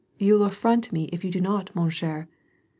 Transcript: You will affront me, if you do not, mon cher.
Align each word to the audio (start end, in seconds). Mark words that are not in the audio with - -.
You 0.17 0.33
will 0.33 0.45
affront 0.45 0.91
me, 0.91 1.03
if 1.13 1.23
you 1.23 1.29
do 1.29 1.39
not, 1.39 1.75
mon 1.75 1.91
cher. 1.91 2.27